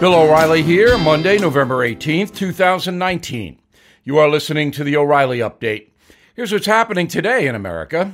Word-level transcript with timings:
Bill 0.00 0.14
O'Reilly 0.14 0.62
here, 0.62 0.98
Monday, 0.98 1.38
November 1.38 1.76
18th, 1.78 2.34
2019. 2.34 3.60
You 4.02 4.18
are 4.18 4.28
listening 4.28 4.70
to 4.72 4.84
the 4.84 4.96
O'Reilly 4.96 5.38
Update. 5.38 5.90
Here's 6.34 6.52
what's 6.52 6.66
happening 6.66 7.06
today 7.06 7.46
in 7.46 7.54
America. 7.54 8.12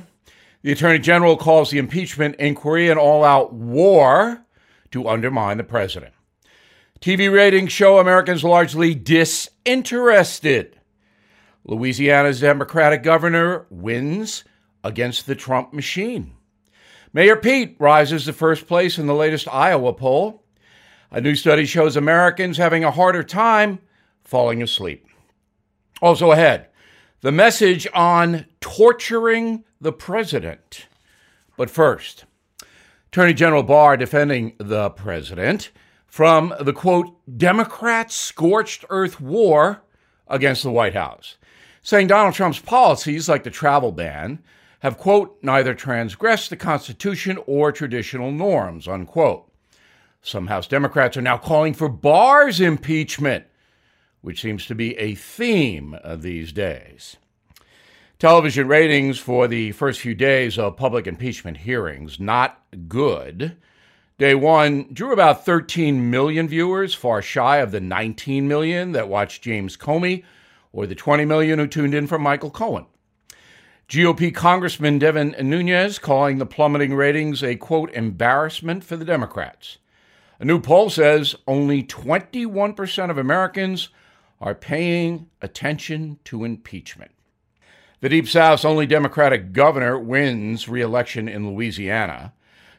The 0.61 0.71
Attorney 0.71 0.99
General 0.99 1.35
calls 1.35 1.71
the 1.71 1.79
impeachment 1.79 2.35
inquiry 2.37 2.89
an 2.89 2.97
all 2.97 3.23
out 3.23 3.51
war 3.51 4.45
to 4.91 5.09
undermine 5.09 5.57
the 5.57 5.63
president. 5.63 6.13
TV 7.01 7.33
ratings 7.33 7.71
show 7.71 7.97
Americans 7.97 8.43
largely 8.43 8.93
disinterested. 8.93 10.79
Louisiana's 11.65 12.39
Democratic 12.39 13.01
governor 13.01 13.65
wins 13.69 14.43
against 14.83 15.25
the 15.25 15.35
Trump 15.35 15.73
machine. 15.73 16.35
Mayor 17.11 17.35
Pete 17.35 17.75
rises 17.79 18.25
to 18.25 18.33
first 18.33 18.67
place 18.67 18.97
in 18.97 19.07
the 19.07 19.15
latest 19.15 19.47
Iowa 19.51 19.93
poll. 19.93 20.40
A 21.13 21.19
new 21.19 21.35
study 21.35 21.65
shows 21.65 21.97
Americans 21.97 22.55
having 22.55 22.85
a 22.85 22.91
harder 22.91 23.21
time 23.21 23.79
falling 24.23 24.63
asleep. 24.63 25.05
Also 26.01 26.31
ahead, 26.31 26.67
the 27.19 27.33
message 27.33 27.85
on 27.93 28.45
torturing 28.61 29.65
the 29.81 29.91
president. 29.91 30.87
But 31.57 31.69
first, 31.69 32.23
Attorney 33.07 33.33
General 33.33 33.61
Barr 33.61 33.97
defending 33.97 34.53
the 34.57 34.89
president 34.91 35.71
from 36.07 36.53
the 36.61 36.71
quote, 36.71 37.13
Democrats' 37.37 38.15
scorched 38.15 38.85
earth 38.89 39.19
war 39.19 39.83
against 40.29 40.63
the 40.63 40.71
White 40.71 40.93
House, 40.93 41.35
saying 41.81 42.07
Donald 42.07 42.35
Trump's 42.35 42.59
policies, 42.59 43.27
like 43.27 43.43
the 43.43 43.49
travel 43.49 43.91
ban, 43.91 44.39
have, 44.79 44.97
quote, 44.97 45.37
neither 45.41 45.73
transgressed 45.73 46.49
the 46.49 46.55
Constitution 46.55 47.37
or 47.47 47.73
traditional 47.73 48.31
norms, 48.31 48.87
unquote. 48.87 49.50
Some 50.23 50.47
House 50.47 50.67
Democrats 50.67 51.17
are 51.17 51.21
now 51.21 51.37
calling 51.37 51.73
for 51.73 51.89
Barr's 51.89 52.61
impeachment, 52.61 53.45
which 54.21 54.41
seems 54.41 54.67
to 54.67 54.75
be 54.75 54.95
a 54.97 55.15
theme 55.15 55.97
uh, 56.03 56.15
these 56.15 56.51
days. 56.51 57.17
Television 58.19 58.67
ratings 58.67 59.17
for 59.17 59.47
the 59.47 59.71
first 59.71 59.99
few 59.99 60.13
days 60.13 60.59
of 60.59 60.77
public 60.77 61.07
impeachment 61.07 61.57
hearings, 61.57 62.19
not 62.19 62.63
good. 62.87 63.57
Day 64.19 64.35
one 64.35 64.87
drew 64.93 65.11
about 65.11 65.43
13 65.43 66.11
million 66.11 66.47
viewers, 66.47 66.93
far 66.93 67.23
shy 67.23 67.57
of 67.57 67.71
the 67.71 67.79
19 67.79 68.47
million 68.47 68.91
that 68.91 69.09
watched 69.09 69.41
James 69.41 69.75
Comey 69.75 70.23
or 70.71 70.85
the 70.85 70.93
20 70.93 71.25
million 71.25 71.57
who 71.57 71.65
tuned 71.65 71.95
in 71.95 72.05
for 72.05 72.19
Michael 72.19 72.51
Cohen. 72.51 72.85
GOP 73.89 74.33
Congressman 74.33 74.99
Devin 74.99 75.35
Nunes 75.41 75.97
calling 75.97 76.37
the 76.37 76.45
plummeting 76.45 76.93
ratings 76.93 77.43
a 77.43 77.55
quote 77.55 77.91
embarrassment 77.93 78.83
for 78.83 78.95
the 78.95 79.03
Democrats. 79.03 79.79
A 80.41 80.43
new 80.43 80.59
poll 80.59 80.89
says 80.89 81.35
only 81.45 81.83
21% 81.83 83.11
of 83.11 83.17
Americans 83.19 83.89
are 84.41 84.55
paying 84.55 85.29
attention 85.39 86.17
to 86.23 86.43
impeachment. 86.43 87.11
The 87.99 88.09
Deep 88.09 88.27
South's 88.27 88.65
only 88.65 88.87
Democratic 88.87 89.53
governor 89.53 89.99
wins 89.99 90.67
re 90.67 90.81
election 90.81 91.27
in 91.27 91.47
Louisiana. 91.47 92.33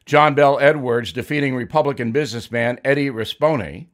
John 0.04 0.34
Bel 0.34 0.58
Edwards 0.58 1.12
defeating 1.12 1.54
Republican 1.54 2.10
businessman 2.10 2.80
Eddie 2.84 3.10
Rispone 3.10 3.86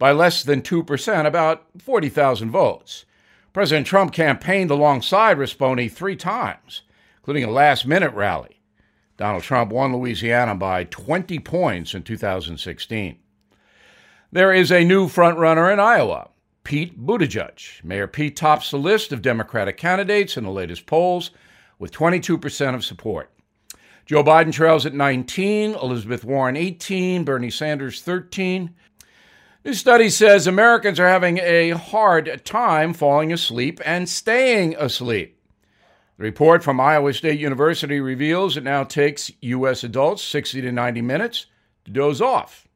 by 0.00 0.10
less 0.10 0.42
than 0.42 0.60
2%, 0.60 1.24
about 1.24 1.64
40,000 1.78 2.50
votes. 2.50 3.04
President 3.52 3.86
Trump 3.86 4.12
campaigned 4.12 4.72
alongside 4.72 5.36
Rispone 5.36 5.92
three 5.92 6.16
times, 6.16 6.82
including 7.18 7.44
a 7.44 7.50
last 7.52 7.86
minute 7.86 8.14
rally. 8.14 8.61
Donald 9.16 9.42
Trump 9.42 9.72
won 9.72 9.94
Louisiana 9.94 10.54
by 10.54 10.84
20 10.84 11.38
points 11.40 11.94
in 11.94 12.02
2016. 12.02 13.18
There 14.30 14.52
is 14.52 14.72
a 14.72 14.84
new 14.84 15.08
frontrunner 15.08 15.72
in 15.72 15.78
Iowa, 15.78 16.30
Pete 16.64 16.98
Buttigieg. 16.98 17.84
Mayor 17.84 18.06
Pete 18.06 18.36
tops 18.36 18.70
the 18.70 18.78
list 18.78 19.12
of 19.12 19.22
Democratic 19.22 19.76
candidates 19.76 20.36
in 20.36 20.44
the 20.44 20.50
latest 20.50 20.86
polls 20.86 21.30
with 21.78 21.92
22% 21.92 22.74
of 22.74 22.84
support. 22.84 23.30
Joe 24.06 24.24
Biden 24.24 24.52
trails 24.52 24.86
at 24.86 24.94
19, 24.94 25.74
Elizabeth 25.74 26.24
Warren 26.24 26.56
18, 26.56 27.24
Bernie 27.24 27.50
Sanders 27.50 28.02
13, 28.02 28.74
New 29.64 29.74
study 29.74 30.10
says 30.10 30.48
Americans 30.48 30.98
are 30.98 31.08
having 31.08 31.38
a 31.38 31.70
hard 31.70 32.44
time 32.44 32.92
falling 32.92 33.32
asleep 33.32 33.80
and 33.84 34.08
staying 34.08 34.74
asleep. 34.76 35.38
The 36.18 36.24
report 36.24 36.62
from 36.62 36.78
Iowa 36.78 37.12
State 37.14 37.40
University 37.40 37.98
reveals 37.98 38.56
it 38.56 38.64
now 38.64 38.84
takes 38.84 39.32
U.S. 39.40 39.82
adults 39.82 40.22
60 40.22 40.60
to 40.60 40.70
90 40.70 41.00
minutes 41.00 41.46
to 41.84 41.90
doze 41.90 42.20
off. 42.20 42.68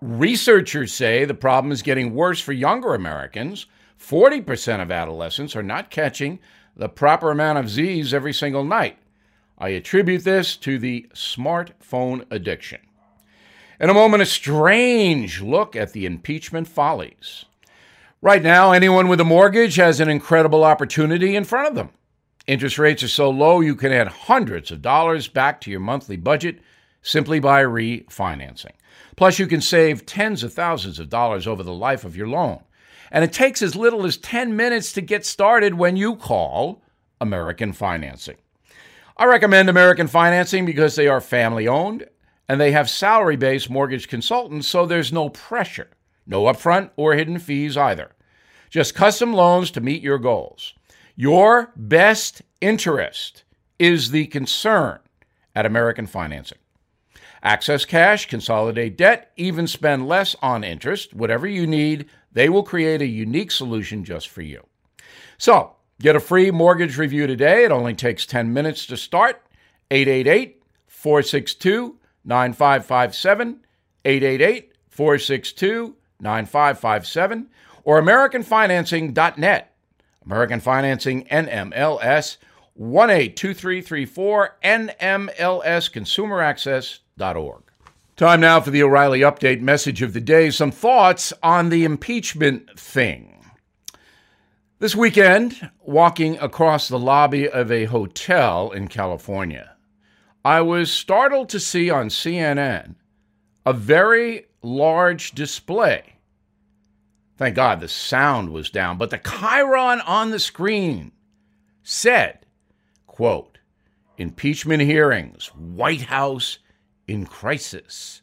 Researchers 0.00 0.92
say 0.92 1.24
the 1.24 1.34
problem 1.34 1.72
is 1.72 1.82
getting 1.82 2.14
worse 2.14 2.40
for 2.40 2.52
younger 2.52 2.94
Americans. 2.94 3.66
40% 3.98 4.80
of 4.80 4.90
adolescents 4.90 5.54
are 5.54 5.62
not 5.62 5.90
catching 5.90 6.38
the 6.76 6.88
proper 6.88 7.30
amount 7.30 7.58
of 7.58 7.68
Z's 7.68 8.14
every 8.14 8.32
single 8.32 8.64
night. 8.64 8.98
I 9.58 9.70
attribute 9.70 10.24
this 10.24 10.56
to 10.58 10.78
the 10.78 11.06
smartphone 11.14 12.26
addiction. 12.30 12.80
In 13.80 13.90
a 13.90 13.94
moment, 13.94 14.22
a 14.22 14.26
strange 14.26 15.40
look 15.40 15.74
at 15.76 15.92
the 15.92 16.06
impeachment 16.06 16.68
follies. 16.68 17.44
Right 18.20 18.42
now, 18.42 18.70
anyone 18.70 19.08
with 19.08 19.20
a 19.20 19.24
mortgage 19.24 19.76
has 19.76 19.98
an 19.98 20.08
incredible 20.08 20.62
opportunity 20.62 21.34
in 21.34 21.44
front 21.44 21.68
of 21.68 21.74
them. 21.74 21.90
Interest 22.46 22.78
rates 22.78 23.02
are 23.02 23.08
so 23.08 23.30
low 23.30 23.60
you 23.60 23.76
can 23.76 23.92
add 23.92 24.08
hundreds 24.08 24.70
of 24.70 24.82
dollars 24.82 25.28
back 25.28 25.60
to 25.60 25.70
your 25.70 25.80
monthly 25.80 26.16
budget 26.16 26.58
simply 27.00 27.38
by 27.38 27.62
refinancing. 27.62 28.72
Plus, 29.16 29.38
you 29.38 29.46
can 29.46 29.60
save 29.60 30.06
tens 30.06 30.42
of 30.42 30.52
thousands 30.52 30.98
of 30.98 31.08
dollars 31.08 31.46
over 31.46 31.62
the 31.62 31.72
life 31.72 32.04
of 32.04 32.16
your 32.16 32.28
loan. 32.28 32.60
And 33.10 33.22
it 33.22 33.32
takes 33.32 33.62
as 33.62 33.76
little 33.76 34.06
as 34.06 34.16
10 34.16 34.56
minutes 34.56 34.92
to 34.94 35.00
get 35.00 35.24
started 35.24 35.74
when 35.74 35.96
you 35.96 36.16
call 36.16 36.82
American 37.20 37.72
Financing. 37.72 38.36
I 39.16 39.26
recommend 39.26 39.68
American 39.68 40.08
Financing 40.08 40.66
because 40.66 40.96
they 40.96 41.06
are 41.06 41.20
family 41.20 41.68
owned 41.68 42.06
and 42.48 42.60
they 42.60 42.72
have 42.72 42.90
salary 42.90 43.36
based 43.36 43.70
mortgage 43.70 44.08
consultants, 44.08 44.66
so 44.66 44.84
there's 44.84 45.12
no 45.12 45.28
pressure, 45.28 45.90
no 46.26 46.44
upfront 46.44 46.90
or 46.96 47.14
hidden 47.14 47.38
fees 47.38 47.76
either. 47.76 48.12
Just 48.70 48.94
custom 48.94 49.32
loans 49.32 49.70
to 49.72 49.80
meet 49.80 50.02
your 50.02 50.18
goals. 50.18 50.72
Your 51.16 51.72
best 51.76 52.42
interest 52.60 53.44
is 53.78 54.10
the 54.10 54.26
concern 54.26 54.98
at 55.54 55.66
American 55.66 56.06
Financing. 56.06 56.58
Access 57.42 57.84
cash, 57.84 58.28
consolidate 58.28 58.96
debt, 58.96 59.32
even 59.36 59.66
spend 59.66 60.06
less 60.06 60.36
on 60.40 60.62
interest. 60.62 61.12
Whatever 61.12 61.46
you 61.46 61.66
need, 61.66 62.08
they 62.32 62.48
will 62.48 62.62
create 62.62 63.02
a 63.02 63.06
unique 63.06 63.50
solution 63.50 64.04
just 64.04 64.28
for 64.28 64.42
you. 64.42 64.64
So, 65.38 65.74
get 66.00 66.14
a 66.14 66.20
free 66.20 66.50
mortgage 66.50 66.96
review 66.96 67.26
today. 67.26 67.64
It 67.64 67.72
only 67.72 67.94
takes 67.94 68.26
10 68.26 68.52
minutes 68.52 68.86
to 68.86 68.96
start. 68.96 69.42
888 69.90 70.62
462 70.86 71.98
9557 72.24 73.60
888 74.04 74.72
462 74.88 75.96
9557 76.20 77.48
or 77.84 78.00
AmericanFinancing.net. 78.00 79.71
American 80.24 80.60
Financing 80.60 81.24
NMLS 81.24 82.36
182334 82.74 84.56
NMLSConsumerAccess.org. 84.64 87.62
Time 88.16 88.40
now 88.40 88.60
for 88.60 88.70
the 88.70 88.82
O'Reilly 88.82 89.20
Update 89.20 89.60
message 89.60 90.02
of 90.02 90.12
the 90.12 90.20
day. 90.20 90.50
Some 90.50 90.70
thoughts 90.70 91.32
on 91.42 91.70
the 91.70 91.84
impeachment 91.84 92.78
thing. 92.78 93.28
This 94.78 94.94
weekend, 94.96 95.70
walking 95.80 96.38
across 96.38 96.88
the 96.88 96.98
lobby 96.98 97.48
of 97.48 97.70
a 97.70 97.84
hotel 97.84 98.70
in 98.70 98.88
California, 98.88 99.76
I 100.44 100.60
was 100.60 100.90
startled 100.90 101.48
to 101.50 101.60
see 101.60 101.88
on 101.88 102.08
CNN 102.08 102.96
a 103.64 103.72
very 103.72 104.46
large 104.62 105.32
display. 105.32 106.11
Thank 107.42 107.56
God 107.56 107.80
the 107.80 107.88
sound 107.88 108.50
was 108.50 108.70
down, 108.70 108.98
but 108.98 109.10
the 109.10 109.18
chyron 109.18 110.00
on 110.06 110.30
the 110.30 110.38
screen 110.38 111.10
said, 111.82 112.46
quote, 113.08 113.58
impeachment 114.16 114.80
hearings, 114.80 115.48
White 115.48 116.02
House 116.02 116.60
in 117.08 117.26
crisis. 117.26 118.22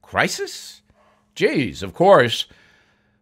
Crisis? 0.00 0.80
Geez, 1.34 1.82
of 1.82 1.92
course, 1.92 2.46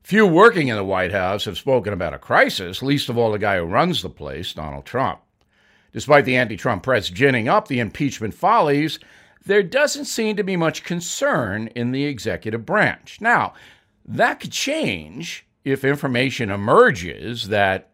few 0.01 0.29
working 0.29 0.69
in 0.69 0.77
the 0.77 0.85
White 0.85 1.11
House 1.11 1.47
have 1.47 1.59
spoken 1.59 1.93
about 1.93 2.15
a 2.15 2.21
crisis, 2.21 2.81
least 2.81 3.09
of 3.09 3.19
all 3.19 3.33
the 3.33 3.41
guy 3.41 3.57
who 3.57 3.65
runs 3.65 4.03
the 4.03 4.09
place, 4.09 4.55
Donald 4.55 4.85
Trump. 4.85 5.23
Despite 5.93 6.25
the 6.25 6.37
anti 6.37 6.57
Trump 6.57 6.85
press 6.85 7.11
ginning 7.11 7.49
up 7.49 7.67
the 7.67 7.81
impeachment 7.81 8.33
follies, 8.33 9.01
there 9.45 9.65
doesn't 9.65 10.05
seem 10.05 10.37
to 10.37 10.45
be 10.45 10.57
much 10.57 10.85
concern 10.85 11.67
in 11.75 11.91
the 11.91 12.05
executive 12.05 12.65
branch. 12.65 13.21
Now, 13.21 13.55
that 14.07 14.41
could 14.41 14.53
change 14.53 15.47
if 15.65 15.85
information 15.85 16.51
emerges 16.51 17.49
that 17.49 17.91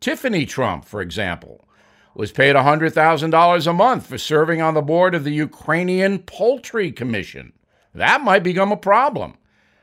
Tiffany 0.00 0.46
Trump, 0.46 0.84
for 0.84 1.00
example, 1.00 1.68
was 2.14 2.32
paid 2.32 2.56
$100,000 2.56 3.66
a 3.66 3.72
month 3.72 4.06
for 4.06 4.18
serving 4.18 4.60
on 4.60 4.74
the 4.74 4.82
board 4.82 5.14
of 5.14 5.24
the 5.24 5.32
Ukrainian 5.32 6.18
Poultry 6.18 6.90
Commission. 6.90 7.52
That 7.94 8.22
might 8.22 8.42
become 8.42 8.72
a 8.72 8.76
problem. 8.76 9.34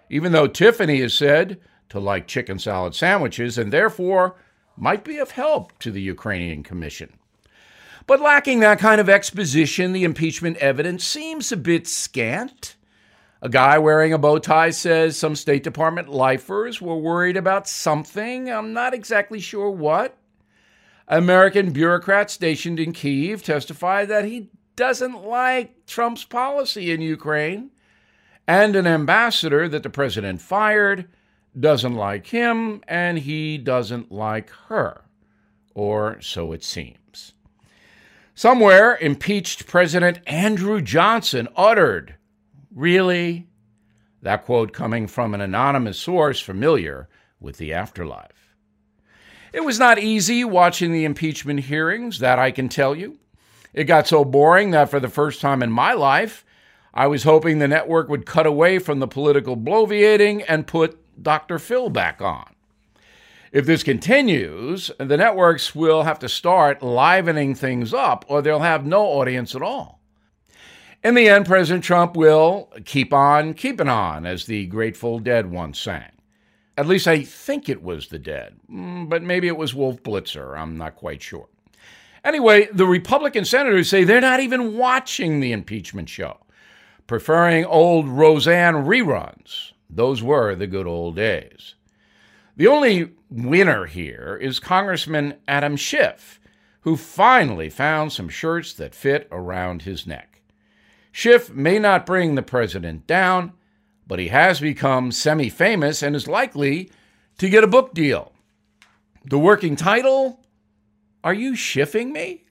even 0.09 0.31
though 0.31 0.47
Tiffany 0.47 0.99
is 0.99 1.13
said 1.13 1.59
to 1.89 1.99
like 1.99 2.27
chicken 2.27 2.59
salad 2.59 2.95
sandwiches 2.95 3.57
and 3.57 3.71
therefore 3.71 4.35
might 4.75 5.03
be 5.03 5.17
of 5.17 5.31
help 5.31 5.77
to 5.79 5.91
the 5.91 6.01
Ukrainian 6.01 6.63
Commission. 6.63 7.13
But 8.07 8.21
lacking 8.21 8.59
that 8.61 8.79
kind 8.79 8.99
of 8.99 9.09
exposition, 9.09 9.93
the 9.93 10.03
impeachment 10.03 10.57
evidence 10.57 11.03
seems 11.03 11.51
a 11.51 11.57
bit 11.57 11.85
scant. 11.87 12.75
A 13.41 13.47
guy 13.47 13.77
wearing 13.77 14.11
a 14.11 14.17
bow 14.17 14.37
tie 14.39 14.71
says 14.71 15.15
some 15.15 15.35
State 15.35 15.63
Department 15.63 16.09
lifers 16.09 16.81
were 16.81 16.97
worried 16.97 17.37
about 17.37 17.69
something. 17.69 18.51
I'm 18.51 18.73
not 18.73 18.93
exactly 18.93 19.39
sure 19.39 19.69
what. 19.69 20.17
American 21.07 21.71
bureaucrat 21.71 22.29
stationed 22.29 22.79
in 22.79 22.91
Kiev 22.91 23.41
testified 23.41 24.09
that 24.09 24.25
he 24.25 24.49
doesn't 24.75 25.25
like 25.25 25.85
Trump's 25.85 26.25
policy 26.25 26.91
in 26.91 27.01
Ukraine. 27.01 27.71
And 28.45 28.75
an 28.75 28.85
ambassador 28.85 29.69
that 29.69 29.83
the 29.83 29.89
president 29.89 30.41
fired 30.41 31.07
doesn't 31.57 31.95
like 31.95 32.27
him, 32.27 32.81
and 32.87 33.19
he 33.19 33.57
doesn't 33.57 34.11
like 34.11 34.49
her. 34.67 35.05
Or 35.73 36.19
so 36.21 36.51
it 36.51 36.63
seems. 36.63 37.33
Somewhere, 38.35 38.97
impeached 38.99 39.67
President 39.67 40.19
Andrew 40.27 40.81
Johnson 40.81 41.47
uttered, 41.55 42.15
Really? 42.79 43.45
That 44.21 44.45
quote 44.45 44.71
coming 44.71 45.07
from 45.07 45.33
an 45.33 45.41
anonymous 45.41 45.99
source 45.99 46.39
familiar 46.39 47.09
with 47.37 47.57
the 47.57 47.73
afterlife. 47.73 48.55
It 49.51 49.65
was 49.65 49.77
not 49.77 49.99
easy 49.99 50.45
watching 50.45 50.93
the 50.93 51.03
impeachment 51.03 51.59
hearings, 51.59 52.19
that 52.19 52.39
I 52.39 52.51
can 52.51 52.69
tell 52.69 52.95
you. 52.95 53.19
It 53.73 53.83
got 53.83 54.07
so 54.07 54.23
boring 54.23 54.71
that 54.71 54.89
for 54.89 55.01
the 55.01 55.09
first 55.09 55.41
time 55.41 55.61
in 55.61 55.73
my 55.73 55.91
life, 55.91 56.45
I 56.93 57.07
was 57.07 57.23
hoping 57.23 57.59
the 57.59 57.67
network 57.67 58.07
would 58.07 58.25
cut 58.25 58.45
away 58.45 58.79
from 58.79 58.99
the 58.99 59.09
political 59.09 59.57
bloviating 59.57 60.45
and 60.47 60.65
put 60.65 61.21
Dr. 61.21 61.59
Phil 61.59 61.89
back 61.89 62.21
on. 62.21 62.55
If 63.51 63.65
this 63.65 63.83
continues, 63.83 64.89
the 64.97 65.17
networks 65.17 65.75
will 65.75 66.03
have 66.03 66.19
to 66.19 66.29
start 66.29 66.81
livening 66.81 67.55
things 67.55 67.93
up 67.93 68.23
or 68.29 68.41
they'll 68.41 68.59
have 68.59 68.85
no 68.85 69.03
audience 69.03 69.53
at 69.53 69.61
all. 69.61 69.98
In 71.01 71.15
the 71.15 71.29
end, 71.29 71.45
President 71.45 71.83
Trump 71.83 72.17
will 72.17 72.69
keep 72.83 73.13
on 73.13 73.53
keeping 73.53 73.87
on, 73.87 74.25
as 74.25 74.45
the 74.45 74.65
Grateful 74.65 75.19
Dead 75.19 75.49
once 75.49 75.79
sang. 75.79 76.11
At 76.77 76.87
least 76.87 77.07
I 77.07 77.23
think 77.23 77.69
it 77.69 77.81
was 77.81 78.07
the 78.07 78.19
Dead, 78.19 78.57
mm, 78.69 79.07
but 79.07 79.23
maybe 79.23 79.47
it 79.47 79.55
was 79.55 79.73
Wolf 79.73 80.03
Blitzer. 80.03 80.57
I'm 80.57 80.77
not 80.77 80.95
quite 80.95 81.21
sure. 81.21 81.47
Anyway, 82.25 82.67
the 82.73 82.85
Republican 82.85 83.45
senators 83.45 83.89
say 83.89 84.03
they're 84.03 84.19
not 84.19 84.41
even 84.41 84.75
watching 84.77 85.39
the 85.39 85.53
impeachment 85.53 86.09
show, 86.09 86.37
preferring 87.07 87.63
old 87.63 88.09
Roseanne 88.09 88.85
reruns. 88.85 89.71
Those 89.89 90.21
were 90.21 90.53
the 90.53 90.67
good 90.67 90.85
old 90.85 91.15
days. 91.15 91.75
The 92.57 92.67
only 92.67 93.13
winner 93.29 93.85
here 93.85 94.37
is 94.41 94.59
Congressman 94.59 95.35
Adam 95.47 95.77
Schiff, 95.77 96.41
who 96.81 96.97
finally 96.97 97.69
found 97.69 98.11
some 98.11 98.27
shirts 98.27 98.73
that 98.73 98.93
fit 98.93 99.29
around 99.31 99.83
his 99.83 100.05
neck. 100.05 100.38
Schiff 101.19 101.53
may 101.53 101.79
not 101.79 102.05
bring 102.05 102.35
the 102.35 102.41
president 102.41 103.05
down, 103.05 103.51
but 104.07 104.19
he 104.19 104.29
has 104.29 104.61
become 104.61 105.11
semi 105.11 105.49
famous 105.49 106.01
and 106.01 106.15
is 106.15 106.29
likely 106.29 106.89
to 107.39 107.49
get 107.49 107.61
a 107.61 107.67
book 107.67 107.93
deal. 107.93 108.31
The 109.25 109.37
working 109.37 109.75
title 109.75 110.39
Are 111.21 111.33
You 111.33 111.55
Schiffing 111.55 112.13
Me? 112.13 112.45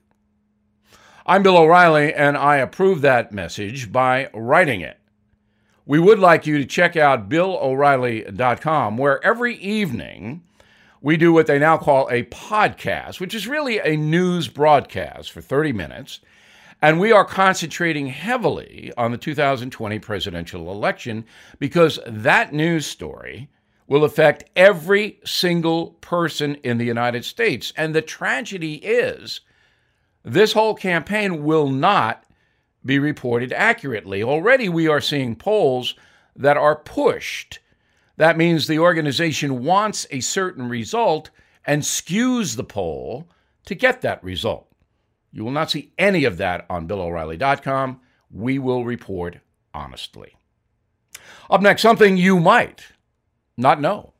I'm 1.24 1.42
Bill 1.42 1.56
O'Reilly, 1.56 2.12
and 2.12 2.36
I 2.36 2.56
approve 2.56 3.00
that 3.00 3.32
message 3.32 3.90
by 3.90 4.28
writing 4.34 4.82
it 4.82 4.98
we 5.88 5.98
would 5.98 6.18
like 6.18 6.46
you 6.46 6.58
to 6.58 6.66
check 6.66 6.98
out 6.98 7.30
BillO'Reilly.com, 7.30 8.98
where 8.98 9.24
every 9.24 9.56
evening 9.56 10.42
we 11.00 11.16
do 11.16 11.32
what 11.32 11.46
they 11.46 11.58
now 11.58 11.78
call 11.78 12.06
a 12.10 12.24
podcast, 12.24 13.18
which 13.20 13.34
is 13.34 13.48
really 13.48 13.78
a 13.78 13.96
news 13.96 14.48
broadcast 14.48 15.32
for 15.32 15.40
30 15.40 15.72
minutes. 15.72 16.20
And 16.80 17.00
we 17.00 17.10
are 17.10 17.24
concentrating 17.24 18.06
heavily 18.06 18.92
on 18.96 19.10
the 19.10 19.18
2020 19.18 19.98
presidential 19.98 20.70
election 20.70 21.24
because 21.58 21.98
that 22.06 22.52
news 22.52 22.86
story 22.86 23.48
will 23.88 24.04
affect 24.04 24.44
every 24.54 25.18
single 25.24 25.92
person 26.00 26.54
in 26.56 26.78
the 26.78 26.84
United 26.84 27.24
States. 27.24 27.72
And 27.76 27.94
the 27.94 28.02
tragedy 28.02 28.74
is 28.74 29.40
this 30.22 30.52
whole 30.52 30.74
campaign 30.74 31.42
will 31.42 31.68
not 31.68 32.24
be 32.84 32.98
reported 32.98 33.52
accurately. 33.52 34.22
Already 34.22 34.68
we 34.68 34.86
are 34.86 35.00
seeing 35.00 35.34
polls 35.34 35.94
that 36.36 36.56
are 36.56 36.76
pushed. 36.76 37.58
That 38.18 38.36
means 38.36 38.66
the 38.66 38.78
organization 38.78 39.64
wants 39.64 40.06
a 40.10 40.20
certain 40.20 40.68
result 40.68 41.30
and 41.66 41.82
skews 41.82 42.56
the 42.56 42.64
poll 42.64 43.28
to 43.64 43.74
get 43.74 44.02
that 44.02 44.22
result. 44.22 44.67
You 45.32 45.44
will 45.44 45.52
not 45.52 45.70
see 45.70 45.92
any 45.98 46.24
of 46.24 46.36
that 46.38 46.66
on 46.70 46.86
BillO'Reilly.com. 46.86 48.00
We 48.30 48.58
will 48.58 48.84
report 48.84 49.38
honestly. 49.74 50.36
Up 51.50 51.62
next, 51.62 51.82
something 51.82 52.16
you 52.16 52.40
might 52.40 52.86
not 53.56 53.80
know. 53.80 54.12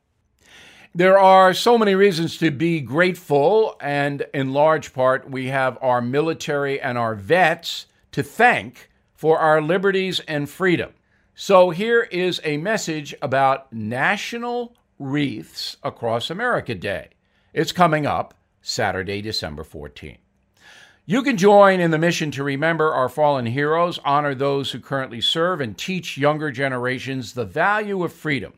There 0.95 1.19
are 1.19 1.53
so 1.55 1.77
many 1.79 1.95
reasons 1.95 2.39
to 2.39 2.51
be 2.51 2.81
grateful, 2.81 3.77
and 3.81 4.27
in 4.33 4.53
large 4.53 4.93
part, 4.93 5.31
we 5.31 5.47
have 5.47 5.79
our 5.81 6.01
military 6.01 6.81
and 6.81 6.97
our 6.97 7.15
vets 7.15 7.87
to 8.13 8.23
thank 8.23 8.91
for 9.15 9.39
our 9.39 9.61
liberties 9.61 10.21
and 10.21 10.49
freedom. 10.49 10.93
So 11.35 11.71
here 11.71 12.03
is 12.03 12.41
a 12.43 12.57
message 12.57 13.15
about 13.23 13.73
National 13.73 14.75
Wreaths 14.99 15.77
Across 15.83 16.31
America 16.31 16.75
Day. 16.75 17.11
It's 17.53 17.71
coming 17.71 18.07
up 18.07 18.35
Saturday, 18.61 19.23
December 19.23 19.63
14th. 19.63 20.19
You 21.11 21.23
can 21.23 21.39
join 21.39 21.81
in 21.81 21.91
the 21.91 21.97
mission 21.97 22.31
to 22.33 22.45
remember 22.45 22.93
our 22.93 23.09
fallen 23.09 23.47
heroes, 23.47 23.99
honor 24.05 24.35
those 24.35 24.73
who 24.73 24.79
currently 24.79 25.23
serve, 25.23 25.59
and 25.59 25.75
teach 25.75 26.19
younger 26.19 26.51
generations 26.51 27.33
the 27.33 27.47
value 27.47 28.05
of 28.05 28.13
freedom. 28.13 28.53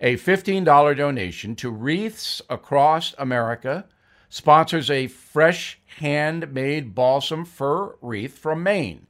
A 0.00 0.16
$15 0.16 0.96
donation 0.96 1.54
to 1.54 1.70
Wreaths 1.70 2.42
Across 2.50 3.14
America 3.18 3.86
sponsors 4.28 4.90
a 4.90 5.06
fresh 5.06 5.78
handmade 5.98 6.92
balsam 6.92 7.44
fir 7.44 7.94
wreath 8.02 8.36
from 8.36 8.64
Maine 8.64 9.06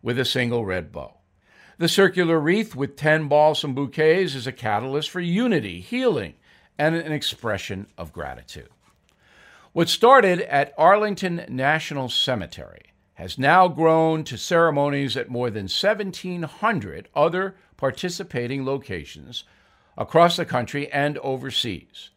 with 0.00 0.16
a 0.16 0.24
single 0.24 0.64
red 0.64 0.92
bow. 0.92 1.16
The 1.78 1.88
circular 1.88 2.38
wreath 2.38 2.76
with 2.76 2.94
10 2.94 3.26
balsam 3.26 3.74
bouquets 3.74 4.36
is 4.36 4.46
a 4.46 4.52
catalyst 4.52 5.10
for 5.10 5.18
unity, 5.18 5.80
healing, 5.80 6.34
and 6.78 6.94
an 6.94 7.10
expression 7.10 7.88
of 7.98 8.12
gratitude. 8.12 8.68
What 9.74 9.88
started 9.88 10.40
at 10.42 10.72
Arlington 10.78 11.44
National 11.48 12.08
Cemetery 12.08 12.92
has 13.14 13.36
now 13.36 13.66
grown 13.66 14.22
to 14.22 14.38
ceremonies 14.38 15.16
at 15.16 15.28
more 15.28 15.50
than 15.50 15.64
1,700 15.64 17.08
other 17.12 17.56
participating 17.76 18.64
locations 18.64 19.42
across 19.98 20.36
the 20.36 20.44
country 20.44 20.88
and 20.92 21.18
overseas. 21.18 22.10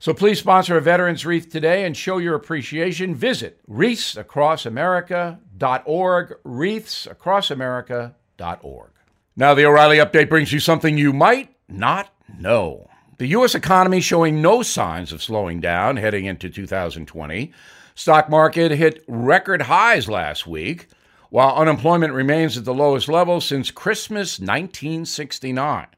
So 0.00 0.12
please 0.12 0.40
sponsor 0.40 0.76
a 0.76 0.80
Veterans 0.80 1.24
Wreath 1.24 1.48
today 1.48 1.84
and 1.84 1.96
show 1.96 2.18
your 2.18 2.34
appreciation. 2.34 3.14
Visit 3.14 3.60
wreathsacrossamerica.org, 3.70 6.36
wreathsacrossamerica.org. 6.44 8.90
Now, 9.36 9.54
the 9.54 9.66
O'Reilly 9.66 9.98
Update 9.98 10.28
brings 10.28 10.52
you 10.52 10.58
something 10.58 10.98
you 10.98 11.12
might 11.12 11.54
not 11.68 12.12
know. 12.40 12.87
The 13.18 13.26
U.S. 13.26 13.56
economy 13.56 14.00
showing 14.00 14.40
no 14.40 14.62
signs 14.62 15.10
of 15.10 15.24
slowing 15.24 15.58
down 15.58 15.96
heading 15.96 16.26
into 16.26 16.48
2020. 16.48 17.52
Stock 17.96 18.30
market 18.30 18.70
hit 18.70 19.02
record 19.08 19.62
highs 19.62 20.08
last 20.08 20.46
week, 20.46 20.86
while 21.28 21.56
unemployment 21.56 22.12
remains 22.12 22.56
at 22.56 22.64
the 22.64 22.72
lowest 22.72 23.08
level 23.08 23.40
since 23.40 23.72
Christmas 23.72 24.38
1969. 24.38 25.88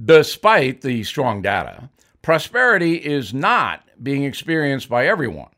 Despite 0.00 0.82
the 0.82 1.02
strong 1.02 1.42
data, 1.42 1.90
prosperity 2.22 2.94
is 2.94 3.34
not 3.34 3.82
being 4.00 4.22
experienced 4.22 4.88
by 4.88 5.08
everyone. 5.08 5.50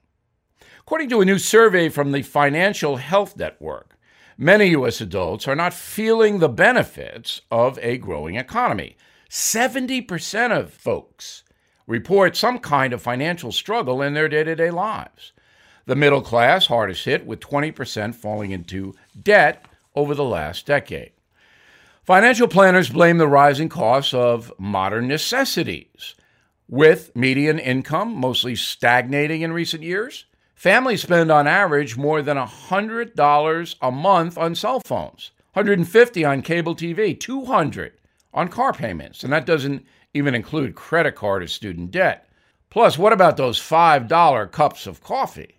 According 0.80 1.10
to 1.10 1.20
a 1.20 1.26
new 1.26 1.38
survey 1.38 1.90
from 1.90 2.12
the 2.12 2.22
Financial 2.22 2.96
Health 2.96 3.36
Network, 3.36 3.94
many 4.38 4.68
U.S. 4.68 5.02
adults 5.02 5.46
are 5.46 5.54
not 5.54 5.74
feeling 5.74 6.38
the 6.38 6.48
benefits 6.48 7.42
of 7.50 7.78
a 7.82 7.98
growing 7.98 8.36
economy. 8.36 8.96
70% 9.28 10.56
of 10.58 10.72
folks 10.72 11.42
report 11.86 12.36
some 12.36 12.58
kind 12.58 12.92
of 12.92 13.02
financial 13.02 13.52
struggle 13.52 14.00
in 14.00 14.14
their 14.14 14.28
day 14.28 14.44
to 14.44 14.54
day 14.54 14.70
lives. 14.70 15.32
The 15.86 15.96
middle 15.96 16.20
class, 16.20 16.66
hardest 16.66 17.04
hit, 17.04 17.26
with 17.26 17.40
20% 17.40 18.14
falling 18.14 18.50
into 18.50 18.94
debt 19.20 19.64
over 19.94 20.14
the 20.14 20.24
last 20.24 20.66
decade. 20.66 21.12
Financial 22.04 22.48
planners 22.48 22.88
blame 22.88 23.18
the 23.18 23.28
rising 23.28 23.68
costs 23.68 24.14
of 24.14 24.52
modern 24.58 25.08
necessities 25.08 26.14
with 26.68 27.14
median 27.14 27.58
income 27.58 28.14
mostly 28.14 28.54
stagnating 28.54 29.42
in 29.42 29.52
recent 29.52 29.82
years. 29.82 30.24
Families 30.54 31.02
spend 31.02 31.30
on 31.30 31.46
average 31.46 31.96
more 31.96 32.22
than 32.22 32.36
$100 32.36 33.74
a 33.80 33.90
month 33.90 34.38
on 34.38 34.54
cell 34.54 34.80
phones, 34.80 35.30
150 35.52 36.24
on 36.24 36.42
cable 36.42 36.74
TV, 36.74 37.18
200 37.18 37.92
on 38.32 38.48
car 38.48 38.72
payments, 38.72 39.24
and 39.24 39.32
that 39.32 39.46
doesn't 39.46 39.84
even 40.14 40.34
include 40.34 40.74
credit 40.74 41.14
card 41.14 41.42
or 41.42 41.46
student 41.46 41.90
debt. 41.90 42.28
Plus, 42.70 42.98
what 42.98 43.12
about 43.12 43.36
those 43.36 43.58
$5 43.58 44.52
cups 44.52 44.86
of 44.86 45.02
coffee? 45.02 45.58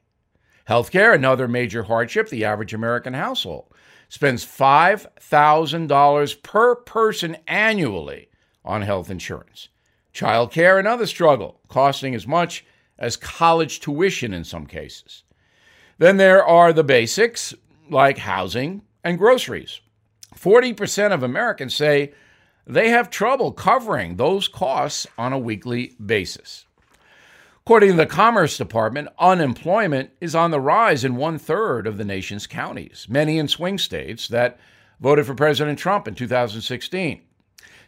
Healthcare, 0.67 1.15
another 1.15 1.47
major 1.47 1.83
hardship. 1.83 2.29
The 2.29 2.45
average 2.45 2.73
American 2.73 3.13
household 3.13 3.73
spends 4.09 4.45
$5,000 4.45 6.43
per 6.43 6.75
person 6.75 7.37
annually 7.47 8.29
on 8.63 8.81
health 8.83 9.09
insurance. 9.09 9.69
Childcare, 10.13 10.79
another 10.79 11.07
struggle, 11.07 11.59
costing 11.69 12.13
as 12.13 12.27
much 12.27 12.65
as 12.97 13.15
college 13.15 13.79
tuition 13.79 14.33
in 14.33 14.43
some 14.43 14.65
cases. 14.65 15.23
Then 15.97 16.17
there 16.17 16.45
are 16.45 16.73
the 16.73 16.83
basics 16.83 17.53
like 17.89 18.17
housing 18.17 18.83
and 19.03 19.17
groceries. 19.17 19.81
40% 20.35 21.13
of 21.13 21.23
Americans 21.23 21.73
say 21.73 22.13
they 22.69 22.89
have 22.89 23.09
trouble 23.09 23.51
covering 23.51 24.15
those 24.15 24.47
costs 24.47 25.07
on 25.17 25.33
a 25.33 25.39
weekly 25.39 25.95
basis. 26.03 26.65
According 27.65 27.91
to 27.91 27.97
the 27.97 28.05
Commerce 28.05 28.57
Department, 28.57 29.09
unemployment 29.17 30.11
is 30.21 30.35
on 30.35 30.51
the 30.51 30.61
rise 30.61 31.03
in 31.03 31.15
one 31.15 31.39
third 31.39 31.87
of 31.87 31.97
the 31.97 32.05
nation's 32.05 32.45
counties, 32.45 33.07
many 33.09 33.39
in 33.39 33.47
swing 33.47 33.79
states 33.79 34.27
that 34.27 34.59
voted 34.99 35.25
for 35.25 35.33
President 35.33 35.79
Trump 35.79 36.07
in 36.07 36.13
2016. 36.13 37.21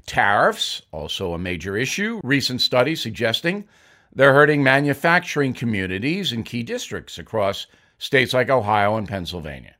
Tariffs, 0.07 0.81
also 0.91 1.33
a 1.33 1.39
major 1.39 1.77
issue, 1.77 2.19
recent 2.23 2.59
studies 2.59 3.01
suggesting 3.01 3.67
they're 4.13 4.33
hurting 4.33 4.63
manufacturing 4.63 5.53
communities 5.53 6.33
in 6.33 6.43
key 6.43 6.63
districts 6.63 7.19
across 7.19 7.67
states 8.00 8.33
like 8.33 8.50
Ohio 8.50 8.97
and 8.97 9.07
Pennsylvania. 9.07 9.75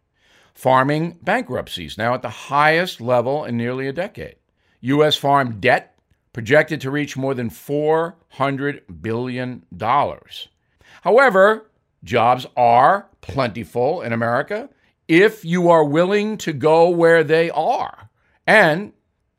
Farming 0.54 1.18
bankruptcies 1.24 1.98
now 1.98 2.14
at 2.14 2.22
the 2.22 2.30
highest 2.30 3.02
level 3.02 3.46
in 3.46 3.58
nearly 3.58 3.88
a 3.88 3.94
decade. 3.94 4.36
U.S. 4.82 5.16
farm 5.16 5.60
debt 5.60 5.96
projected 6.34 6.82
to 6.82 6.92
reach 6.92 7.18
more 7.18 7.34
than 7.34 7.50
$400 7.50 8.82
billion. 9.02 9.66
However, 11.02 11.72
jobs 12.04 12.46
are 12.56 13.08
plentiful 13.22 14.02
in 14.02 14.14
America 14.14 14.70
if 15.08 15.44
you 15.44 15.70
are 15.70 15.84
willing 15.84 16.38
to 16.38 16.54
go 16.54 16.90
where 16.90 17.24
they 17.24 17.50
are. 17.52 18.10
And 18.48 18.94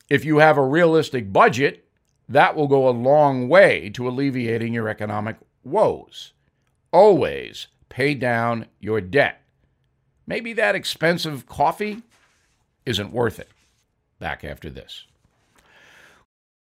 if 0.08 0.24
you 0.24 0.38
have 0.38 0.58
a 0.58 0.66
realistic 0.66 1.32
budget, 1.32 1.88
that 2.28 2.54
will 2.54 2.68
go 2.68 2.88
a 2.88 2.90
long 2.90 3.48
way 3.48 3.90
to 3.90 4.08
alleviating 4.08 4.74
your 4.74 4.88
economic 4.88 5.36
woes. 5.64 6.32
Always 6.92 7.68
pay 7.88 8.14
down 8.14 8.66
your 8.80 9.00
debt. 9.00 9.42
Maybe 10.26 10.52
that 10.54 10.74
expensive 10.74 11.46
coffee 11.46 12.02
isn't 12.86 13.12
worth 13.12 13.38
it. 13.40 13.48
Back 14.18 14.44
after 14.44 14.70
this. 14.70 15.06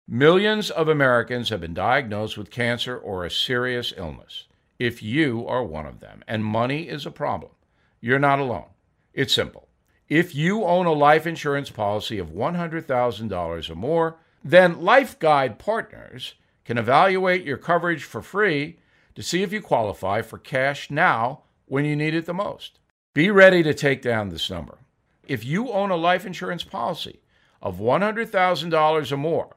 Millions 0.07 0.69
of 0.69 0.89
Americans 0.89 1.47
have 1.47 1.61
been 1.61 1.73
diagnosed 1.73 2.37
with 2.37 2.51
cancer 2.51 2.97
or 2.97 3.23
a 3.23 3.31
serious 3.31 3.93
illness. 3.95 4.47
If 4.77 5.01
you 5.01 5.47
are 5.47 5.63
one 5.63 5.85
of 5.85 6.01
them 6.01 6.25
and 6.27 6.43
money 6.43 6.89
is 6.89 7.05
a 7.05 7.11
problem, 7.11 7.53
you're 8.01 8.19
not 8.19 8.39
alone. 8.39 8.67
It's 9.13 9.33
simple. 9.33 9.69
If 10.09 10.35
you 10.35 10.65
own 10.65 10.87
a 10.87 10.91
life 10.91 11.25
insurance 11.25 11.69
policy 11.69 12.19
of 12.19 12.31
$100,000 12.31 13.69
or 13.69 13.75
more, 13.75 14.17
then 14.43 14.75
LifeGuide 14.75 15.57
Partners 15.57 16.33
can 16.65 16.77
evaluate 16.77 17.45
your 17.45 17.57
coverage 17.57 18.03
for 18.03 18.21
free 18.21 18.79
to 19.15 19.23
see 19.23 19.41
if 19.41 19.53
you 19.53 19.61
qualify 19.61 20.21
for 20.21 20.37
cash 20.37 20.91
now 20.91 21.43
when 21.65 21.85
you 21.85 21.95
need 21.95 22.13
it 22.13 22.25
the 22.25 22.33
most. 22.33 22.77
Be 23.13 23.31
ready 23.31 23.63
to 23.63 23.73
take 23.73 24.01
down 24.01 24.29
this 24.29 24.49
number. 24.49 24.79
If 25.25 25.45
you 25.45 25.71
own 25.71 25.91
a 25.91 25.95
life 25.95 26.25
insurance 26.25 26.65
policy 26.65 27.21
of 27.61 27.77
$100,000 27.77 29.11
or 29.11 29.17
more, 29.17 29.55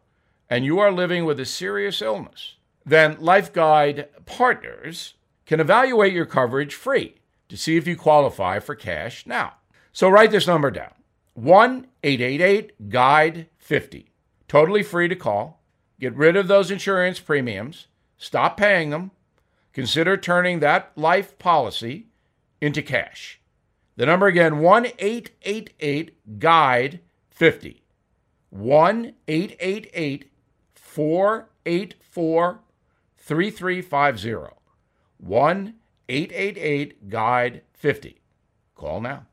and 0.48 0.64
you 0.64 0.78
are 0.78 0.92
living 0.92 1.24
with 1.24 1.40
a 1.40 1.44
serious 1.44 2.00
illness, 2.00 2.54
then 2.84 3.16
LifeGuide 3.16 4.06
Partners 4.26 5.14
can 5.44 5.60
evaluate 5.60 6.12
your 6.12 6.26
coverage 6.26 6.74
free 6.74 7.16
to 7.48 7.56
see 7.56 7.76
if 7.76 7.86
you 7.86 7.96
qualify 7.96 8.58
for 8.58 8.74
cash 8.74 9.26
now. 9.26 9.54
So 9.92 10.08
write 10.08 10.30
this 10.30 10.46
number 10.46 10.70
down 10.70 10.92
1 11.34 11.86
888 12.02 12.88
Guide 12.90 13.46
50. 13.58 14.12
Totally 14.48 14.82
free 14.82 15.08
to 15.08 15.16
call. 15.16 15.62
Get 15.98 16.14
rid 16.14 16.36
of 16.36 16.48
those 16.48 16.70
insurance 16.70 17.20
premiums, 17.20 17.86
stop 18.18 18.56
paying 18.56 18.90
them, 18.90 19.12
consider 19.72 20.16
turning 20.16 20.60
that 20.60 20.92
life 20.96 21.38
policy 21.38 22.06
into 22.60 22.82
cash. 22.82 23.40
The 23.96 24.06
number 24.06 24.26
again 24.26 24.58
1 24.58 24.86
888 24.98 26.38
Guide 26.38 27.00
50. 27.30 27.82
1 28.50 29.14
888 29.26 30.30
484 30.96 32.60
3350. 33.18 34.56
1 35.18 35.74
888 36.08 37.10
Guide 37.10 37.60
50. 37.74 38.22
Call 38.74 39.02
now. 39.02 39.26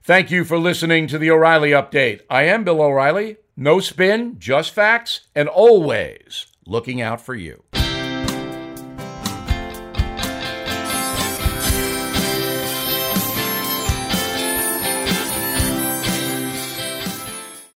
Thank 0.00 0.30
you 0.30 0.44
for 0.44 0.58
listening 0.58 1.08
to 1.08 1.18
the 1.18 1.28
O'Reilly 1.28 1.70
Update. 1.70 2.20
I 2.30 2.44
am 2.44 2.62
Bill 2.62 2.80
O'Reilly. 2.82 3.38
No 3.56 3.80
spin, 3.80 4.38
just 4.38 4.70
facts, 4.70 5.22
and 5.34 5.48
always 5.48 6.46
looking 6.64 7.00
out 7.00 7.20
for 7.20 7.34
you. 7.34 7.64